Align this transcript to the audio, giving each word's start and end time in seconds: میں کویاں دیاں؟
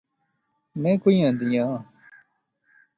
میں 0.81 0.95
کویاں 1.01 1.31
دیاں؟ 1.39 1.73